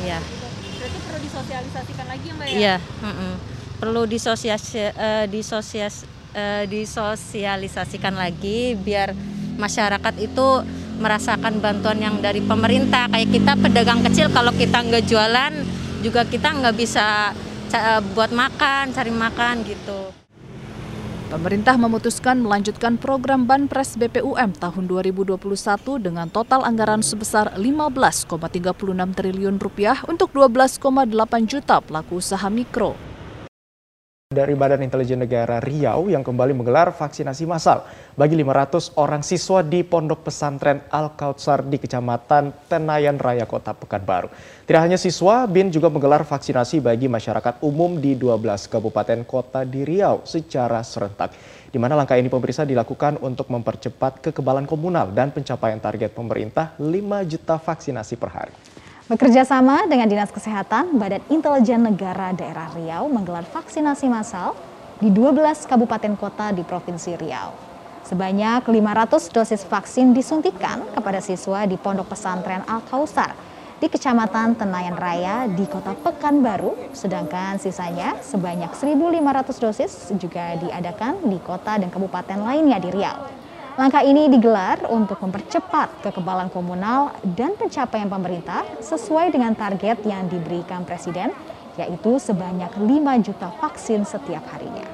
Iya. 0.05 0.21
Berarti 0.81 0.99
perlu 1.05 1.19
disosialisasikan 1.25 2.07
lagi 2.09 2.25
ya 2.29 2.35
Mbak 2.37 2.47
ya? 2.49 2.57
Iya. 2.57 2.77
Mm 3.01 3.15
-mm. 3.17 3.50
Perlu 3.81 4.05
disosias, 4.05 4.77
uh, 4.77 5.25
disosias, 5.25 6.05
uh, 6.37 6.69
disosialisasikan 6.69 8.13
lagi 8.13 8.77
biar 8.77 9.17
masyarakat 9.57 10.15
itu 10.21 10.49
merasakan 11.01 11.65
bantuan 11.65 11.97
yang 11.97 12.21
dari 12.21 12.45
pemerintah 12.45 13.09
kayak 13.09 13.33
kita 13.33 13.57
pedagang 13.57 14.05
kecil 14.05 14.29
kalau 14.29 14.53
kita 14.53 14.85
nggak 14.85 15.09
jualan 15.09 15.53
juga 16.05 16.29
kita 16.29 16.61
nggak 16.61 16.77
bisa 16.77 17.33
buat 18.13 18.35
makan 18.37 18.93
cari 18.93 19.15
makan 19.15 19.65
gitu. 19.65 20.13
Pemerintah 21.31 21.79
memutuskan 21.79 22.43
melanjutkan 22.43 22.99
program 22.99 23.47
Banpres 23.47 23.95
BPUM 23.95 24.59
tahun 24.59 24.85
2021 24.91 25.39
dengan 26.03 26.27
total 26.27 26.67
anggaran 26.67 27.07
sebesar 27.07 27.55
15,36 27.55 28.35
triliun 29.15 29.57
rupiah 29.63 30.03
untuk 30.11 30.35
12,8 30.35 30.83
juta 31.47 31.79
pelaku 31.79 32.19
usaha 32.19 32.51
mikro 32.51 33.10
dari 34.31 34.55
Badan 34.55 34.87
Intelijen 34.87 35.19
Negara 35.19 35.59
Riau 35.59 36.07
yang 36.07 36.23
kembali 36.23 36.55
menggelar 36.55 36.95
vaksinasi 36.95 37.51
massal 37.51 37.83
bagi 38.15 38.39
500 38.39 38.95
orang 38.95 39.27
siswa 39.27 39.59
di 39.59 39.83
Pondok 39.83 40.23
Pesantren 40.23 40.87
Al-Kautsar 40.87 41.67
di 41.67 41.83
Kecamatan 41.83 42.71
Tenayan 42.71 43.19
Raya 43.19 43.43
Kota 43.43 43.75
Pekanbaru. 43.75 44.31
Tidak 44.71 44.79
hanya 44.79 44.95
siswa, 44.95 45.51
BIN 45.51 45.75
juga 45.75 45.91
menggelar 45.91 46.23
vaksinasi 46.23 46.79
bagi 46.79 47.11
masyarakat 47.11 47.59
umum 47.67 47.99
di 47.99 48.15
12 48.15 48.71
kabupaten 48.71 49.27
kota 49.27 49.67
di 49.67 49.83
Riau 49.83 50.23
secara 50.23 50.79
serentak. 50.87 51.35
Di 51.67 51.83
mana 51.83 51.99
langkah 51.99 52.15
ini 52.15 52.31
pemerintah 52.31 52.63
dilakukan 52.63 53.19
untuk 53.27 53.51
mempercepat 53.51 54.31
kekebalan 54.31 54.63
komunal 54.63 55.11
dan 55.11 55.35
pencapaian 55.35 55.83
target 55.83 56.15
pemerintah 56.15 56.79
5 56.79 56.87
juta 57.27 57.59
vaksinasi 57.59 58.15
per 58.15 58.31
hari. 58.31 58.55
Bekerja 59.11 59.43
sama 59.43 59.91
dengan 59.91 60.07
Dinas 60.07 60.31
Kesehatan, 60.31 60.95
Badan 60.95 61.19
Intelijen 61.35 61.83
Negara 61.83 62.31
Daerah 62.31 62.71
Riau 62.71 63.11
menggelar 63.11 63.43
vaksinasi 63.43 64.07
massal 64.07 64.55
di 65.03 65.11
12 65.11 65.67
kabupaten 65.67 66.15
kota 66.15 66.55
di 66.55 66.63
Provinsi 66.63 67.19
Riau. 67.19 67.51
Sebanyak 68.07 68.71
500 68.71 69.35
dosis 69.35 69.67
vaksin 69.67 70.15
disuntikan 70.15 70.87
kepada 70.95 71.19
siswa 71.19 71.67
di 71.67 71.75
Pondok 71.75 72.15
Pesantren 72.15 72.63
Al-Kausar 72.63 73.35
di 73.83 73.91
Kecamatan 73.91 74.55
Tenayan 74.55 74.95
Raya 74.95 75.51
di 75.51 75.67
Kota 75.67 75.91
Pekanbaru, 75.99 76.95
sedangkan 76.95 77.59
sisanya 77.59 78.15
sebanyak 78.23 78.71
1.500 78.79 79.59
dosis 79.59 79.93
juga 80.23 80.55
diadakan 80.55 81.27
di 81.27 81.43
kota 81.43 81.83
dan 81.83 81.91
kabupaten 81.91 82.47
lainnya 82.47 82.79
di 82.79 82.95
Riau. 82.95 83.40
Langkah 83.81 84.05
ini 84.05 84.29
digelar 84.29 84.85
untuk 84.93 85.17
mempercepat 85.25 86.05
kekebalan 86.05 86.53
komunal 86.53 87.17
dan 87.25 87.57
pencapaian 87.57 88.13
pemerintah 88.13 88.61
sesuai 88.77 89.33
dengan 89.33 89.57
target 89.57 90.05
yang 90.05 90.29
diberikan 90.29 90.85
Presiden, 90.85 91.33
yaitu 91.81 92.21
sebanyak 92.21 92.69
5 92.77 93.25
juta 93.25 93.49
vaksin 93.57 94.05
setiap 94.05 94.45
harinya. 94.53 94.85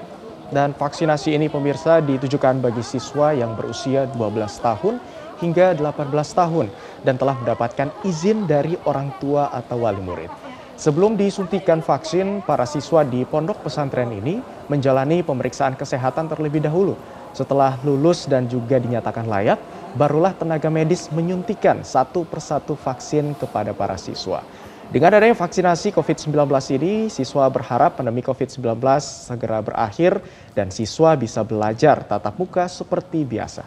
Dan 0.55 0.71
vaksinasi 0.71 1.35
ini 1.35 1.51
pemirsa 1.51 1.99
ditujukan 1.99 2.63
bagi 2.63 2.87
siswa 2.87 3.35
yang 3.35 3.59
berusia 3.59 4.07
12 4.07 4.55
tahun 4.63 5.03
hingga 5.43 5.75
18 5.75 6.07
tahun 6.15 6.71
dan 7.03 7.19
telah 7.19 7.35
mendapatkan 7.43 7.91
izin 8.07 8.47
dari 8.47 8.79
orang 8.87 9.11
tua 9.19 9.51
atau 9.51 9.83
wali 9.83 9.99
murid. 9.99 10.31
Sebelum 10.79 11.19
disuntikan 11.19 11.83
vaksin, 11.83 12.39
para 12.47 12.63
siswa 12.63 13.03
di 13.03 13.27
pondok 13.27 13.67
pesantren 13.67 14.15
ini 14.15 14.39
menjalani 14.71 15.27
pemeriksaan 15.27 15.75
kesehatan 15.75 16.31
terlebih 16.31 16.63
dahulu 16.63 16.95
setelah 17.37 17.77
lulus 17.85 18.25
dan 18.25 18.49
juga 18.49 18.81
dinyatakan 18.81 19.29
layak, 19.29 19.61
barulah 19.93 20.33
tenaga 20.33 20.73
medis 20.73 21.13
menyuntikan 21.13 21.85
satu 21.85 22.25
persatu 22.25 22.73
vaksin 22.73 23.37
kepada 23.37 23.77
para 23.77 24.01
siswa. 24.01 24.41
Dengan 24.89 25.19
adanya 25.19 25.37
vaksinasi 25.37 25.93
COVID-19 25.93 26.33
ini, 26.79 26.95
siswa 27.13 27.45
berharap 27.53 28.01
pandemi 28.01 28.23
COVID-19 28.25 28.81
segera 29.03 29.61
berakhir 29.61 30.23
dan 30.57 30.73
siswa 30.73 31.13
bisa 31.19 31.45
belajar 31.45 32.07
tatap 32.07 32.39
muka 32.41 32.71
seperti 32.71 33.27
biasa. 33.27 33.67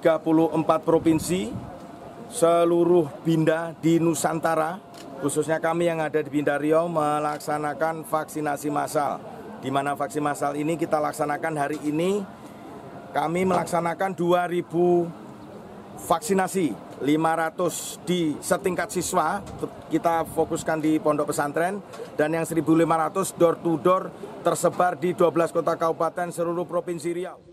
34 0.00 0.64
provinsi, 0.82 1.52
seluruh 2.32 3.12
Binda 3.22 3.76
di 3.78 4.00
Nusantara, 4.00 4.80
khususnya 5.20 5.60
kami 5.60 5.86
yang 5.92 6.00
ada 6.00 6.18
di 6.18 6.30
Binda 6.32 6.56
Riau 6.56 6.88
melaksanakan 6.88 8.08
vaksinasi 8.08 8.72
massal 8.72 9.37
di 9.58 9.70
mana 9.70 9.98
vaksin 9.98 10.22
massal 10.22 10.54
ini 10.54 10.78
kita 10.78 10.98
laksanakan 11.02 11.54
hari 11.58 11.78
ini. 11.82 12.22
Kami 13.08 13.48
melaksanakan 13.48 14.12
2000 14.12 14.68
vaksinasi, 15.98 16.76
500 17.02 17.98
di 18.06 18.36
setingkat 18.38 18.92
siswa, 18.92 19.42
kita 19.90 20.22
fokuskan 20.30 20.78
di 20.78 21.00
pondok 21.02 21.34
pesantren, 21.34 21.82
dan 22.14 22.30
yang 22.36 22.46
1.500 22.46 23.34
door 23.34 23.56
to 23.58 23.74
door 23.82 24.02
tersebar 24.46 24.94
di 24.94 25.16
12 25.16 25.50
kota 25.50 25.74
kabupaten 25.74 26.30
seluruh 26.30 26.68
Provinsi 26.68 27.10
Riau. 27.10 27.47